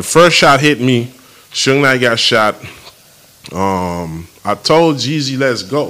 the 0.00 0.04
first 0.04 0.34
shot 0.34 0.60
hit 0.60 0.80
me. 0.80 1.12
Suge 1.52 1.82
Knight 1.82 2.00
got 2.00 2.18
shot. 2.18 2.54
Um, 3.52 4.26
I 4.42 4.54
told 4.54 4.96
Jeezy, 4.96 5.38
let's 5.38 5.62
go. 5.62 5.88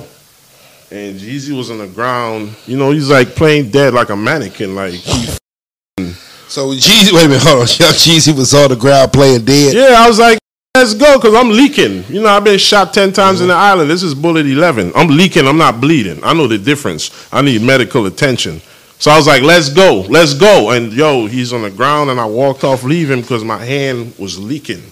And 0.91 1.15
Jeezy 1.15 1.57
was 1.57 1.71
on 1.71 1.79
the 1.79 1.87
ground. 1.87 2.57
You 2.67 2.77
know, 2.77 2.91
he's 2.91 3.09
like 3.09 3.37
playing 3.37 3.71
dead 3.71 3.95
like 3.95 4.09
a 4.09 4.17
mannequin. 4.17 4.75
Like, 4.75 4.95
he 4.95 5.27
So 6.49 6.73
Jeezy, 6.73 7.13
wait 7.13 7.27
a 7.27 7.29
minute, 7.29 7.45
hold 7.45 7.61
on. 7.61 7.67
Jeezy 8.03 8.37
was 8.37 8.53
on 8.53 8.71
the 8.71 8.75
ground 8.75 9.13
playing 9.13 9.45
dead. 9.45 9.75
yeah, 9.75 9.95
I 10.03 10.09
was 10.09 10.19
like, 10.19 10.41
let's 10.77 10.95
go, 10.95 11.17
because 11.17 11.37
I'm 11.37 11.51
leaking. 11.51 12.03
You 12.13 12.23
know, 12.23 12.31
I've 12.31 12.43
been 12.43 12.59
shot 12.59 12.93
10 12.93 13.13
times 13.13 13.41
in 13.43 13.47
the 13.47 13.55
island. 13.55 13.89
This 13.89 14.03
is 14.03 14.13
bullet 14.13 14.45
11. 14.45 14.91
I'm 14.97 15.07
leaking, 15.07 15.47
I'm 15.47 15.59
not 15.59 15.81
bleeding. 15.81 16.19
I 16.25 16.35
know 16.35 16.49
the 16.49 16.59
difference. 16.59 17.33
I 17.33 17.43
need 17.43 17.63
medical 17.63 18.07
attention. 18.07 18.61
So 19.01 19.11
I 19.11 19.17
was 19.17 19.27
like, 19.27 19.43
let's 19.43 19.71
go, 19.71 20.03
let's 20.11 20.35
go. 20.35 20.71
And 20.73 20.93
yo, 20.93 21.27
he's 21.27 21.53
on 21.55 21.63
the 21.63 21.71
ground, 21.71 22.11
and 22.11 22.21
I 22.21 22.27
walked 22.27 22.65
off, 22.65 22.85
leave 22.85 23.11
him, 23.11 23.23
because 23.23 23.43
my 23.43 23.57
hand 23.65 24.13
was 24.19 24.39
leaking. 24.39 24.83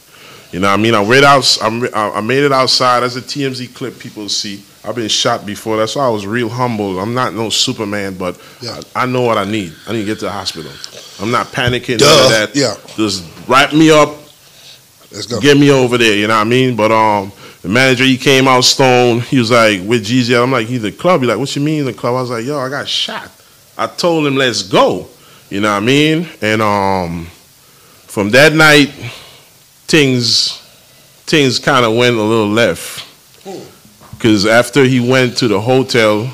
You 0.51 0.61
know 0.61 0.69
what 0.69 0.81
I 0.81 0.83
mean? 0.83 0.95
I 0.95 1.05
read 1.05 1.25
out, 1.25 1.59
I 1.62 2.12
I 2.17 2.21
made 2.23 2.43
it 2.43 2.51
outside. 2.53 3.01
That's 3.01 3.17
a 3.17 3.21
TMZ 3.21 3.75
clip 3.75 3.98
people 3.98 4.29
see. 4.31 4.62
I've 4.83 4.95
been 4.95 5.09
shot 5.09 5.45
before. 5.45 5.77
That's 5.77 5.95
why 5.95 6.07
I 6.07 6.09
was 6.09 6.27
real 6.27 6.48
humble. 6.48 6.98
I'm 6.98 7.12
not 7.12 7.34
no 7.34 7.51
Superman, 7.51 8.15
but 8.17 8.41
Yeah. 8.62 8.81
I, 8.97 9.03
I 9.03 9.07
know 9.07 9.21
what 9.23 9.37
I 9.37 9.45
need. 9.45 9.75
I 9.87 9.93
need 9.93 10.01
to 10.01 10.07
get 10.07 10.19
to 10.20 10.25
the 10.25 10.31
hospital. 10.31 10.73
I'm 11.20 11.31
not 11.31 11.48
panicking. 11.48 11.98
Duh. 11.98 12.06
None 12.06 12.25
of 12.25 12.31
that. 12.31 12.56
Yeah. 12.56 12.75
Just 12.97 13.25
wrap 13.47 13.75
me 13.75 13.91
up, 13.91 14.09
Let's 15.12 15.27
go. 15.27 15.39
get 15.39 15.59
me 15.59 15.70
over 15.70 15.98
there. 15.98 16.17
You 16.17 16.29
know 16.29 16.34
what 16.37 16.47
I 16.47 16.48
mean? 16.48 16.77
But 16.77 16.93
um, 16.93 17.31
the 17.61 17.69
manager 17.69 18.05
he 18.05 18.17
came 18.17 18.48
out 18.48 18.65
stone. 18.65 19.20
He 19.20 19.39
was 19.39 19.51
like, 19.51 19.83
"With 19.83 20.06
Jeezy?" 20.06 20.34
at?" 20.34 20.43
I'm 20.43 20.51
like, 20.53 20.67
"He's 20.67 20.81
the 20.81 20.93
club." 20.93 21.20
He's 21.20 21.29
like, 21.29 21.39
"What 21.39 21.55
you 21.55 21.61
mean 21.61 21.84
the 21.84 21.93
club?" 21.93 22.15
I 22.15 22.20
was 22.23 22.31
like, 22.31 22.47
"Yo, 22.47 22.59
I 22.59 22.70
got 22.70 22.89
shot." 22.89 23.31
I 23.79 23.87
told 23.87 24.27
him, 24.27 24.37
"Let's 24.37 24.63
go." 24.63 25.09
You 25.49 25.61
know 25.61 25.73
what 25.73 25.83
I 25.83 25.87
mean? 25.87 26.29
And 26.43 26.61
um, 26.61 27.27
from 28.07 28.31
that 28.31 28.53
night, 28.53 28.89
things 29.87 30.59
things 31.25 31.59
kind 31.59 31.85
of 31.85 31.95
went 31.95 32.17
a 32.17 32.23
little 32.23 32.48
left. 32.48 33.07
Because 34.11 34.47
after 34.47 34.85
he 34.85 34.98
went 34.98 35.37
to 35.39 35.48
the 35.48 35.61
hotel, 35.61 36.29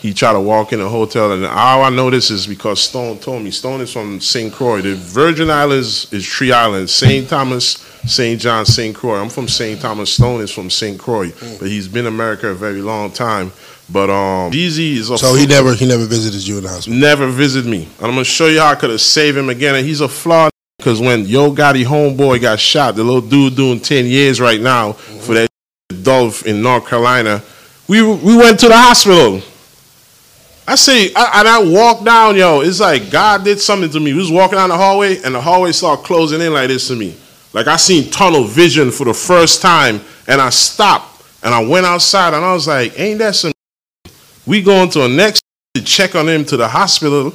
he 0.00 0.12
tried 0.12 0.34
to 0.34 0.40
walk 0.40 0.74
in 0.74 0.80
the 0.80 0.88
hotel, 0.88 1.32
and 1.32 1.46
all 1.46 1.82
I 1.82 1.88
know 1.88 2.10
this 2.10 2.30
is 2.30 2.46
because 2.46 2.82
Stone 2.82 3.20
told 3.20 3.42
me. 3.42 3.50
Stone 3.50 3.80
is 3.80 3.90
from 3.90 4.20
St. 4.20 4.52
Croix. 4.52 4.82
The 4.82 4.96
Virgin 4.96 5.48
Islands 5.48 6.12
is 6.12 6.30
three 6.30 6.52
islands: 6.52 6.92
St. 6.92 7.26
Thomas, 7.26 7.78
St. 8.04 8.38
John, 8.38 8.66
St. 8.66 8.94
Croix. 8.94 9.18
I'm 9.18 9.30
from 9.30 9.48
St. 9.48 9.80
Thomas. 9.80 10.12
Stone 10.12 10.42
is 10.42 10.50
from 10.50 10.68
St. 10.68 10.98
Croix, 10.98 11.32
but 11.58 11.68
he's 11.68 11.88
been 11.88 12.06
in 12.06 12.12
America 12.12 12.48
a 12.48 12.54
very 12.54 12.82
long 12.82 13.12
time. 13.12 13.50
But 13.90 14.10
um, 14.10 14.50
Jeezy 14.50 14.94
is 14.96 15.10
a 15.10 15.18
So 15.18 15.34
he 15.34 15.46
never 15.46 15.74
he 15.74 15.86
never 15.86 16.04
visited 16.06 16.46
you 16.46 16.58
in 16.58 16.64
the 16.64 16.70
hospital. 16.70 16.98
never 16.98 17.28
visit 17.28 17.66
me. 17.66 17.84
And 17.84 18.06
I'm 18.06 18.12
gonna 18.12 18.24
show 18.24 18.46
you 18.46 18.60
how 18.60 18.68
I 18.68 18.74
could 18.76 18.90
have 18.90 19.00
saved 19.00 19.36
him 19.36 19.48
again. 19.48 19.74
And 19.74 19.86
he's 19.86 20.00
a 20.00 20.08
flawed 20.08 20.50
because 20.78 21.00
when 21.00 21.26
Yo 21.26 21.52
Gotti 21.54 21.84
homeboy 21.84 22.40
got 22.40 22.58
shot, 22.58 22.96
the 22.96 23.04
little 23.04 23.20
dude 23.20 23.56
doing 23.56 23.80
10 23.80 24.06
years 24.06 24.40
right 24.40 24.60
now 24.60 24.92
for 24.92 25.34
that 25.34 25.48
Dolph 26.02 26.46
in 26.46 26.62
North 26.62 26.86
Carolina, 26.86 27.42
we 27.86 28.02
we 28.02 28.36
went 28.36 28.58
to 28.60 28.68
the 28.68 28.76
hospital. 28.76 29.42
I 30.66 30.76
say, 30.76 31.12
I, 31.14 31.40
and 31.40 31.48
I 31.48 31.62
walked 31.62 32.06
down, 32.06 32.36
yo. 32.36 32.62
It's 32.62 32.80
like 32.80 33.10
God 33.10 33.44
did 33.44 33.60
something 33.60 33.90
to 33.90 34.00
me. 34.00 34.14
We 34.14 34.20
was 34.20 34.30
walking 34.30 34.56
down 34.56 34.70
the 34.70 34.78
hallway, 34.78 35.22
and 35.22 35.34
the 35.34 35.40
hallway 35.40 35.72
started 35.72 36.06
closing 36.06 36.40
in 36.40 36.54
like 36.54 36.68
this 36.68 36.88
to 36.88 36.96
me. 36.96 37.14
Like 37.52 37.66
I 37.66 37.76
seen 37.76 38.10
tunnel 38.10 38.44
vision 38.44 38.90
for 38.90 39.04
the 39.04 39.12
first 39.12 39.60
time, 39.60 40.00
and 40.26 40.40
I 40.40 40.48
stopped 40.48 41.14
and 41.44 41.54
I 41.54 41.62
went 41.62 41.84
outside, 41.84 42.32
and 42.32 42.42
I 42.44 42.54
was 42.54 42.66
like, 42.66 42.98
"Ain't 42.98 43.18
that 43.18 43.34
some?" 43.34 43.52
We 44.46 44.62
going 44.62 44.90
to 44.90 45.04
a 45.04 45.08
next 45.08 45.42
to 45.74 45.82
check 45.82 46.14
on 46.14 46.28
him 46.28 46.44
to 46.46 46.56
the 46.56 46.68
hospital. 46.68 47.32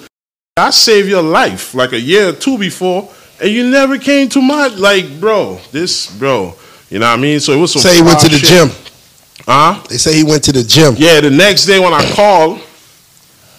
I 0.58 0.70
saved 0.72 1.10
your 1.10 1.24
life 1.24 1.74
like 1.74 1.94
a 1.94 2.00
year 2.00 2.30
or 2.30 2.34
two 2.34 2.58
before, 2.58 3.10
and 3.42 3.50
you 3.50 3.70
never 3.70 3.98
came 3.98 4.30
to 4.30 4.42
my 4.42 4.68
like, 4.68 5.20
bro. 5.20 5.60
This, 5.72 6.16
bro. 6.18 6.54
You 6.90 7.00
know 7.00 7.08
what 7.08 7.20
I 7.20 7.22
mean? 7.22 7.40
So 7.40 7.54
it 7.54 7.58
was 7.58 7.74
some. 7.74 7.82
Say 7.82 7.96
he 7.96 8.02
went 8.02 8.20
to 8.20 8.30
the 8.30 8.38
shit. 8.38 8.50
gym. 8.50 8.70
Huh? 9.46 9.82
They 9.90 9.98
say 9.98 10.16
he 10.16 10.24
went 10.24 10.44
to 10.44 10.52
the 10.52 10.64
gym. 10.64 10.96
Yeah, 10.98 11.22
the 11.22 11.30
next 11.30 11.66
day 11.66 11.80
when 11.80 11.94
I 11.94 12.04
called, 12.14 12.62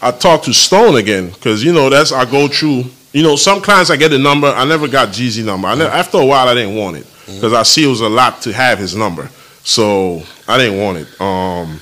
I 0.03 0.11
talked 0.11 0.45
to 0.45 0.53
Stone 0.53 0.97
again 0.97 1.31
because 1.31 1.65
you 1.65 1.73
know 1.73 1.91
that's 1.91 2.13
I 2.13 2.25
go 2.25 2.49
through. 2.49 2.85
You 3.13 3.25
know, 3.25 3.35
some 3.35 3.61
clients 3.61 3.91
I 3.91 3.97
get 3.97 4.11
the 4.11 4.19
number. 4.19 4.47
I 4.47 4.65
never 4.65 4.87
got 4.87 5.09
Jeezy 5.09 5.45
number. 5.45 5.67
I 5.67 5.75
never, 5.75 5.91
after 5.91 6.19
a 6.19 6.25
while, 6.25 6.47
I 6.47 6.55
didn't 6.55 6.77
want 6.77 6.97
it 6.97 7.07
because 7.27 7.53
I 7.53 7.65
see 7.65 7.83
it 7.83 7.89
was 7.89 8.03
a 8.03 8.09
lot 8.09 8.41
to 8.43 8.53
have 8.53 8.79
his 8.79 8.95
number. 8.95 9.29
So 9.65 10.23
I 10.47 10.59
didn't 10.59 10.79
want 10.79 10.99
it. 10.99 11.21
Um, 11.21 11.81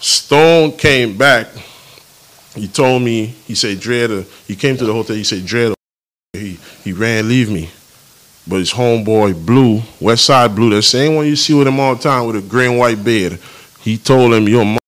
Stone 0.00 0.72
came 0.72 1.16
back. 1.16 1.48
He 2.54 2.68
told 2.68 3.02
me. 3.02 3.26
He 3.46 3.54
said, 3.54 3.78
uh, 3.78 4.22
He 4.46 4.56
came 4.56 4.76
to 4.76 4.84
the 4.84 4.92
hotel. 4.92 5.16
He 5.16 5.24
said, 5.24 5.44
"Dread." 5.44 5.74
He 6.32 6.58
he 6.84 6.92
ran 6.92 7.28
leave 7.28 7.50
me. 7.50 7.70
But 8.48 8.56
his 8.56 8.72
homeboy 8.72 9.44
Blue, 9.44 9.82
West 10.00 10.24
Side 10.24 10.54
Blue, 10.54 10.70
the 10.70 10.82
same 10.82 11.16
one 11.16 11.26
you 11.26 11.36
see 11.36 11.54
with 11.54 11.66
him 11.66 11.80
all 11.80 11.96
the 11.96 12.02
time 12.02 12.26
with 12.26 12.36
a 12.36 12.40
gray 12.40 12.66
and 12.66 12.78
white 12.78 13.02
beard. 13.02 13.38
He 13.80 13.98
told 13.98 14.32
him, 14.32 14.48
"You're 14.48 14.78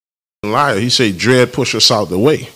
a 0.45 0.47
liar." 0.47 0.79
He 0.79 0.91
said, 0.91 1.19
"Dread, 1.19 1.53
push 1.53 1.75
us 1.75 1.91
out 1.91 2.09
the 2.09 2.19
way." 2.19 2.49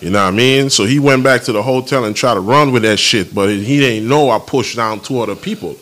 You 0.00 0.10
know 0.10 0.24
what 0.24 0.34
I 0.34 0.36
mean? 0.36 0.68
So 0.68 0.84
he 0.84 0.98
went 0.98 1.22
back 1.22 1.42
to 1.44 1.52
the 1.52 1.62
hotel 1.62 2.04
and 2.04 2.16
tried 2.16 2.34
to 2.34 2.40
run 2.40 2.72
with 2.72 2.82
that 2.82 2.98
shit, 2.98 3.32
but 3.32 3.50
he 3.50 3.78
didn't 3.78 4.08
know 4.08 4.30
I 4.30 4.40
pushed 4.40 4.74
down 4.74 4.98
two 4.98 5.20
other 5.20 5.36
people. 5.36 5.76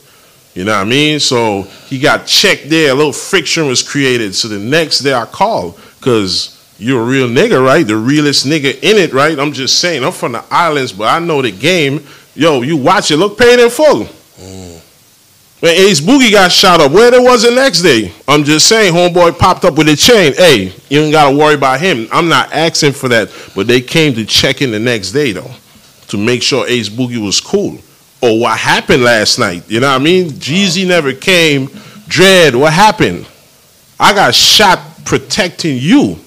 You 0.54 0.64
know 0.64 0.72
what 0.72 0.82
I 0.82 0.84
mean? 0.84 1.20
So 1.20 1.62
he 1.86 1.98
got 1.98 2.26
checked 2.26 2.68
there. 2.68 2.90
A 2.90 2.94
little 2.94 3.14
friction 3.14 3.66
was 3.66 3.82
created. 3.82 4.34
So 4.34 4.48
the 4.48 4.58
next 4.58 4.98
day 4.98 5.14
I 5.14 5.24
called 5.24 5.80
because 6.00 6.56
you're 6.78 7.02
a 7.02 7.04
real 7.04 7.28
nigga, 7.28 7.62
right? 7.62 7.86
The 7.86 7.96
realest 7.96 8.46
nigga 8.46 8.74
in 8.82 8.96
it, 8.96 9.12
right? 9.12 9.38
I'm 9.38 9.52
just 9.52 9.80
saying. 9.80 10.02
I'm 10.02 10.12
from 10.12 10.32
the 10.32 10.44
islands, 10.50 10.92
but 10.92 11.04
I 11.04 11.18
know 11.18 11.42
the 11.42 11.52
game. 11.52 12.06
Yo, 12.34 12.62
you 12.62 12.76
watch 12.76 13.10
it. 13.10 13.18
Look 13.18 13.38
paid 13.38 13.60
in 13.60 13.68
full. 13.68 14.04
Mm. 14.04 14.80
When 15.60 15.76
Ace 15.76 16.00
Boogie 16.00 16.30
got 16.30 16.50
shot 16.50 16.80
up, 16.80 16.90
where 16.92 17.10
there 17.10 17.20
was 17.20 17.42
the 17.42 17.50
next 17.50 17.82
day? 17.82 18.12
I'm 18.26 18.44
just 18.44 18.66
saying, 18.66 18.94
homeboy 18.94 19.38
popped 19.38 19.66
up 19.66 19.76
with 19.76 19.90
a 19.90 19.96
chain. 19.96 20.32
Hey, 20.32 20.72
you 20.88 21.02
ain't 21.02 21.12
gotta 21.12 21.36
worry 21.36 21.54
about 21.54 21.80
him. 21.80 22.08
I'm 22.10 22.30
not 22.30 22.50
asking 22.50 22.92
for 22.92 23.08
that, 23.08 23.30
but 23.54 23.66
they 23.66 23.82
came 23.82 24.14
to 24.14 24.24
check 24.24 24.62
in 24.62 24.70
the 24.70 24.78
next 24.78 25.12
day 25.12 25.32
though, 25.32 25.50
to 26.08 26.16
make 26.16 26.42
sure 26.42 26.66
Ace 26.66 26.88
Boogie 26.88 27.22
was 27.22 27.42
cool. 27.42 27.78
Or 28.22 28.40
what 28.40 28.58
happened 28.58 29.02
last 29.04 29.38
night? 29.38 29.68
You 29.68 29.80
know 29.80 29.88
what 29.88 30.00
I 30.00 30.04
mean? 30.04 30.30
Jeezy 30.30 30.86
never 30.86 31.12
came. 31.12 31.68
Dread, 32.08 32.54
what 32.54 32.72
happened? 32.72 33.26
I 33.98 34.14
got 34.14 34.34
shot 34.34 34.89
protecting 35.04 35.76
you. 35.78 36.18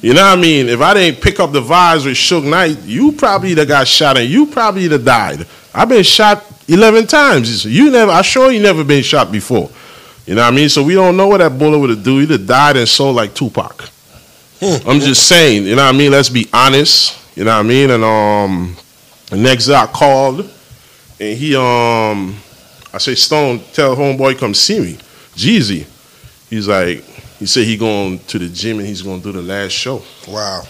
You 0.00 0.14
know 0.14 0.22
what 0.22 0.38
I 0.38 0.40
mean? 0.40 0.68
If 0.68 0.80
I 0.80 0.94
didn't 0.94 1.20
pick 1.20 1.40
up 1.40 1.52
the 1.52 1.60
vibes 1.60 2.04
with 2.04 2.16
Suge 2.16 2.48
Knight, 2.48 2.78
you 2.84 3.12
probably 3.12 3.54
have 3.54 3.66
got 3.66 3.88
shot 3.88 4.16
and 4.16 4.28
you 4.28 4.46
probably 4.46 4.88
have 4.88 5.04
died. 5.04 5.46
I've 5.74 5.88
been 5.88 6.04
shot 6.04 6.44
11 6.68 7.06
times. 7.08 7.64
You 7.64 7.90
never, 7.90 8.12
I 8.12 8.22
sure 8.22 8.52
you 8.52 8.60
never 8.60 8.84
been 8.84 9.02
shot 9.02 9.32
before. 9.32 9.70
You 10.26 10.34
know 10.34 10.42
what 10.42 10.52
I 10.52 10.56
mean? 10.56 10.68
So 10.68 10.82
we 10.82 10.94
don't 10.94 11.16
know 11.16 11.26
what 11.26 11.38
that 11.38 11.58
bullet 11.58 11.78
would 11.78 11.90
have 11.90 12.02
do. 12.02 12.18
He'd 12.18 12.30
have 12.30 12.46
died 12.46 12.76
and 12.76 12.88
sold 12.88 13.16
like 13.16 13.34
Tupac. 13.34 13.88
I'm 14.60 15.00
just 15.00 15.26
saying, 15.26 15.64
you 15.64 15.74
know 15.76 15.84
what 15.84 15.94
I 15.94 15.98
mean? 15.98 16.12
Let's 16.12 16.28
be 16.28 16.46
honest. 16.52 17.36
You 17.36 17.44
know 17.44 17.52
what 17.56 17.64
I 17.64 17.68
mean? 17.68 17.90
And 17.90 18.04
um, 18.04 18.76
the 19.30 19.36
next 19.36 19.68
I 19.68 19.86
called 19.86 20.40
and 21.20 21.36
he, 21.36 21.56
um, 21.56 22.36
I 22.92 22.98
say, 22.98 23.14
Stone, 23.14 23.60
tell 23.72 23.96
homeboy 23.96 24.38
come 24.38 24.54
see 24.54 24.80
me. 24.80 24.92
Jeezy. 25.34 25.86
He's 26.48 26.68
like, 26.68 27.04
he 27.38 27.46
said 27.46 27.64
he 27.64 27.76
going 27.76 28.18
to 28.20 28.38
the 28.38 28.48
gym 28.48 28.78
and 28.78 28.86
he's 28.86 29.02
going 29.02 29.20
to 29.22 29.32
do 29.32 29.32
the 29.32 29.42
last 29.42 29.72
show. 29.72 30.02
Wow. 30.26 30.62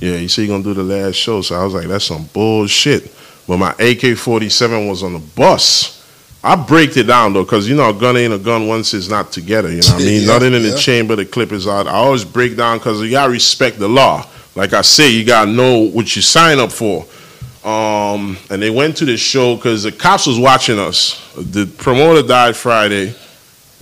Yeah, 0.00 0.16
he 0.16 0.28
said 0.28 0.42
he 0.42 0.48
gonna 0.48 0.62
do 0.62 0.74
the 0.74 0.82
last 0.84 1.16
show. 1.16 1.42
So 1.42 1.56
I 1.60 1.64
was 1.64 1.74
like, 1.74 1.88
that's 1.88 2.04
some 2.04 2.24
bullshit. 2.32 3.12
But 3.48 3.56
my 3.58 3.72
AK 3.80 4.16
forty 4.16 4.48
seven 4.48 4.86
was 4.86 5.02
on 5.02 5.12
the 5.14 5.18
bus. 5.18 5.96
I 6.44 6.54
break 6.54 6.96
it 6.96 7.04
down 7.04 7.32
though, 7.32 7.42
because 7.42 7.68
you 7.68 7.74
know 7.74 7.90
a 7.90 7.92
gun 7.94 8.16
ain't 8.16 8.32
a 8.32 8.38
gun 8.38 8.68
once 8.68 8.94
it's 8.94 9.08
not 9.08 9.32
together. 9.32 9.68
You 9.70 9.80
know 9.80 9.94
what 9.94 10.02
I 10.02 10.04
mean? 10.04 10.20
Yeah, 10.22 10.26
Nothing 10.28 10.54
in 10.54 10.62
yeah. 10.62 10.70
the 10.70 10.78
chamber, 10.78 11.16
the 11.16 11.26
clip 11.26 11.50
is 11.50 11.66
out. 11.66 11.88
I 11.88 11.94
always 11.94 12.24
break 12.24 12.56
down 12.56 12.78
because 12.78 13.00
you 13.02 13.10
gotta 13.10 13.32
respect 13.32 13.78
the 13.80 13.88
law. 13.88 14.24
Like 14.54 14.72
I 14.72 14.82
say, 14.82 15.10
you 15.10 15.24
gotta 15.24 15.50
know 15.50 15.78
what 15.80 16.14
you 16.14 16.22
sign 16.22 16.60
up 16.60 16.70
for. 16.70 17.04
Um, 17.68 18.38
and 18.50 18.62
they 18.62 18.70
went 18.70 18.96
to 18.98 19.04
the 19.04 19.16
show 19.16 19.56
because 19.56 19.82
the 19.82 19.90
cops 19.90 20.28
was 20.28 20.38
watching 20.38 20.78
us. 20.78 21.20
The 21.36 21.66
promoter 21.66 22.26
died 22.26 22.54
Friday. 22.56 23.14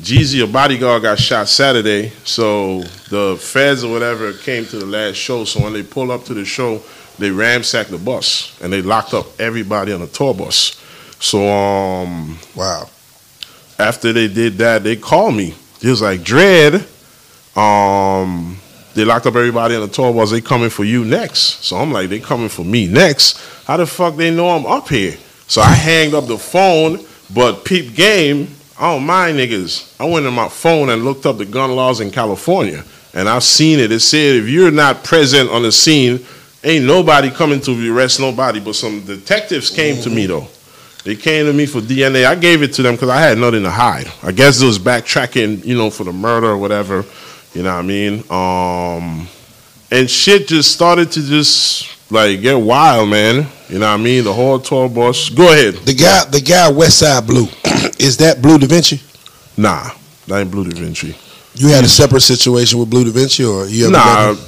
Jeezy, 0.00 0.44
a 0.44 0.46
bodyguard, 0.46 1.02
got 1.02 1.18
shot 1.18 1.48
Saturday. 1.48 2.10
So 2.24 2.80
the 3.08 3.36
feds 3.40 3.82
or 3.82 3.90
whatever 3.92 4.32
came 4.32 4.66
to 4.66 4.78
the 4.78 4.84
last 4.86 5.16
show. 5.16 5.44
So 5.44 5.62
when 5.62 5.72
they 5.72 5.82
pulled 5.82 6.10
up 6.10 6.24
to 6.24 6.34
the 6.34 6.44
show, 6.44 6.82
they 7.18 7.30
ransacked 7.30 7.90
the 7.90 7.98
bus 7.98 8.58
and 8.62 8.70
they 8.72 8.82
locked 8.82 9.14
up 9.14 9.26
everybody 9.40 9.92
on 9.92 10.00
the 10.00 10.06
tour 10.06 10.34
bus. 10.34 10.78
So 11.18 11.48
um, 11.48 12.38
Wow. 12.54 12.90
after 13.78 14.12
they 14.12 14.28
did 14.28 14.58
that, 14.58 14.82
they 14.84 14.96
called 14.96 15.34
me. 15.34 15.54
He 15.80 15.88
was 15.88 16.02
like, 16.02 16.22
Dread, 16.22 16.86
um, 17.56 18.58
they 18.94 19.04
locked 19.04 19.24
up 19.26 19.34
everybody 19.34 19.74
on 19.76 19.80
the 19.80 19.88
tour 19.88 20.12
bus. 20.12 20.30
They 20.30 20.42
coming 20.42 20.68
for 20.68 20.84
you 20.84 21.06
next. 21.06 21.64
So 21.64 21.76
I'm 21.76 21.90
like, 21.90 22.10
they 22.10 22.20
coming 22.20 22.50
for 22.50 22.64
me 22.64 22.86
next. 22.86 23.40
How 23.66 23.78
the 23.78 23.86
fuck 23.86 24.16
they 24.16 24.30
know 24.30 24.50
I'm 24.50 24.66
up 24.66 24.88
here? 24.88 25.16
So 25.48 25.62
I 25.62 25.72
hanged 25.72 26.12
up 26.12 26.26
the 26.26 26.36
phone, 26.38 26.98
but 27.32 27.64
peep 27.64 27.94
game, 27.94 28.48
I 28.78 28.92
don't 28.92 29.06
mind 29.06 29.38
niggas. 29.38 29.98
I 29.98 30.04
went 30.04 30.26
on 30.26 30.34
my 30.34 30.48
phone 30.48 30.90
and 30.90 31.04
looked 31.04 31.24
up 31.24 31.38
the 31.38 31.46
gun 31.46 31.74
laws 31.74 32.00
in 32.00 32.10
California. 32.10 32.84
And 33.14 33.28
I've 33.28 33.42
seen 33.42 33.78
it. 33.78 33.90
It 33.90 34.00
said 34.00 34.36
if 34.36 34.48
you're 34.48 34.70
not 34.70 35.02
present 35.02 35.48
on 35.48 35.62
the 35.62 35.72
scene, 35.72 36.24
ain't 36.62 36.84
nobody 36.84 37.30
coming 37.30 37.60
to 37.62 37.92
arrest 37.96 38.20
nobody. 38.20 38.60
But 38.60 38.74
some 38.74 39.00
detectives 39.00 39.70
came 39.70 40.02
to 40.02 40.10
me 40.10 40.26
though. 40.26 40.48
They 41.04 41.16
came 41.16 41.46
to 41.46 41.52
me 41.52 41.66
for 41.66 41.80
DNA. 41.80 42.26
I 42.26 42.34
gave 42.34 42.62
it 42.62 42.74
to 42.74 42.82
them 42.82 42.96
because 42.96 43.08
I 43.08 43.20
had 43.20 43.38
nothing 43.38 43.62
to 43.62 43.70
hide. 43.70 44.10
I 44.22 44.32
guess 44.32 44.60
it 44.60 44.66
was 44.66 44.78
backtracking, 44.78 45.64
you 45.64 45.76
know, 45.78 45.88
for 45.88 46.04
the 46.04 46.12
murder 46.12 46.48
or 46.48 46.58
whatever. 46.58 47.04
You 47.54 47.62
know 47.62 47.72
what 47.72 47.78
I 47.78 47.82
mean? 47.82 48.24
Um, 48.28 49.28
and 49.90 50.10
shit 50.10 50.48
just 50.48 50.72
started 50.72 51.12
to 51.12 51.22
just 51.22 52.10
like 52.10 52.42
get 52.42 52.54
wild, 52.60 53.08
man. 53.08 53.46
You 53.68 53.78
know 53.78 53.86
what 53.86 54.00
I 54.00 54.02
mean? 54.02 54.24
The 54.24 54.32
whole 54.32 54.58
tour 54.58 54.88
bus. 54.88 55.28
Go 55.28 55.52
ahead. 55.52 55.74
The 55.74 55.94
guy, 55.94 56.24
the 56.24 56.40
guy, 56.40 56.70
West 56.70 56.98
Side 56.98 57.26
Blue, 57.26 57.46
is 57.98 58.16
that 58.18 58.40
Bleu 58.42 58.58
DaVinci? 58.58 59.02
Nah, 59.56 59.90
that 60.26 60.40
ain't 60.40 60.50
Bleu 60.50 60.64
DaVinci. 60.64 61.14
You 61.54 61.68
had 61.68 61.84
a 61.84 61.88
separate 61.88 62.20
situation 62.20 62.78
with 62.78 62.90
Bleu 62.90 63.04
DaVinci, 63.04 63.48
or 63.50 63.66
you 63.68 63.86
ever 63.86 63.92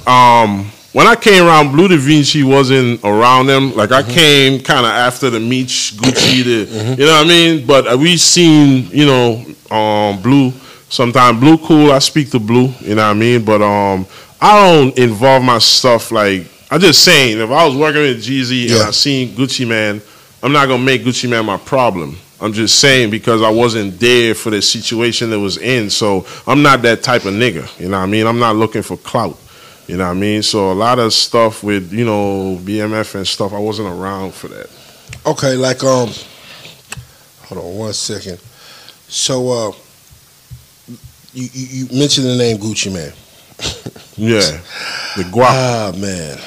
Nah, 0.05 0.43
um, 0.43 0.71
when 0.93 1.07
I 1.07 1.15
came 1.15 1.43
around, 1.45 1.71
Bleu 1.71 1.87
DaVinci 1.87 2.43
wasn't 2.43 3.03
around 3.03 3.47
them. 3.47 3.75
Like 3.75 3.91
I 3.91 4.03
came 4.03 4.61
kind 4.61 4.85
of 4.85 4.91
after 4.91 5.29
the 5.29 5.39
Meech, 5.39 5.93
Gucci, 5.97 6.43
the, 6.43 6.95
you 6.99 7.05
know 7.05 7.13
what 7.13 7.25
I 7.25 7.27
mean. 7.27 7.65
But 7.65 7.91
uh, 7.91 7.97
we 7.97 8.17
seen, 8.17 8.87
you 8.91 9.05
know, 9.05 9.75
um, 9.75 10.21
Blue. 10.21 10.51
Sometime 10.89 11.39
Blue 11.39 11.57
cool. 11.59 11.91
I 11.91 11.99
speak 11.99 12.31
to 12.31 12.39
Blue. 12.39 12.73
You 12.81 12.95
know 12.95 13.03
what 13.03 13.11
I 13.11 13.13
mean. 13.13 13.45
But 13.45 13.61
um, 13.61 14.07
I 14.41 14.59
don't 14.65 14.97
involve 14.97 15.43
my 15.43 15.59
stuff 15.59 16.11
like. 16.11 16.47
I'm 16.71 16.79
just 16.79 17.03
saying, 17.03 17.39
if 17.39 17.49
I 17.49 17.65
was 17.65 17.75
working 17.75 18.01
with 18.01 18.23
Jeezy 18.23 18.71
and 18.71 18.83
I 18.83 18.91
seen 18.91 19.29
Gucci 19.29 19.67
Mane, 19.67 20.01
I'm 20.43 20.51
not 20.51 20.67
gonna 20.67 20.83
make 20.83 21.03
Gucci 21.03 21.27
Mane 21.29 21.45
my 21.45 21.57
problem. 21.57 22.15
I'm 22.41 22.53
just 22.53 22.79
saying 22.79 23.09
because 23.11 23.41
I 23.41 23.49
wasn't 23.49 23.99
there 23.99 24.33
for 24.33 24.49
the 24.49 24.61
situation 24.61 25.29
that 25.31 25.39
was 25.39 25.57
in. 25.57 25.89
So 25.89 26.25
I'm 26.47 26.61
not 26.61 26.81
that 26.83 27.03
type 27.03 27.25
of 27.25 27.33
nigga. 27.33 27.79
You 27.79 27.89
know 27.89 27.97
what 27.97 28.03
I 28.03 28.07
mean? 28.07 28.25
I'm 28.27 28.39
not 28.39 28.55
looking 28.55 28.81
for 28.81 28.97
clout. 28.97 29.37
You 29.87 29.97
know 29.97 30.05
what 30.05 30.11
I 30.11 30.19
mean? 30.19 30.43
So 30.43 30.71
a 30.71 30.73
lot 30.73 30.99
of 30.99 31.13
stuff 31.13 31.63
with, 31.63 31.91
you 31.91 32.05
know, 32.05 32.57
BMF 32.61 33.15
and 33.15 33.27
stuff, 33.27 33.53
I 33.53 33.59
wasn't 33.59 33.89
around 33.89 34.33
for 34.33 34.47
that. 34.49 34.69
Okay, 35.25 35.55
like 35.55 35.83
um, 35.83 36.09
hold 37.43 37.61
on 37.65 37.75
one 37.77 37.93
second. 37.93 38.39
So 39.07 39.49
uh, 39.49 39.71
you 41.33 41.49
you, 41.51 41.85
you 41.87 41.99
mentioned 41.99 42.27
the 42.27 42.37
name 42.37 42.57
Gucci 42.57 42.93
Mane. 42.93 43.13
Yeah. 44.15 44.59
The 45.17 45.23
guap. 45.23 45.47
Ah 45.49 45.91
man. 45.97 46.37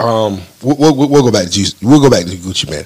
Um, 0.00 0.40
we'll, 0.60 0.76
we'll, 0.96 1.08
we'll 1.08 1.22
go 1.22 1.30
back 1.30 1.44
to 1.44 1.50
G- 1.50 1.72
we'll 1.80 2.00
go 2.00 2.10
back 2.10 2.24
to 2.24 2.32
Gucci 2.36 2.68
Mane. 2.68 2.82